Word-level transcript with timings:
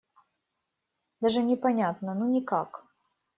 Даже 1.21 1.43
не 1.43 1.55
понятно: 1.55 2.15
ну, 2.15 2.25
никак. 2.27 2.87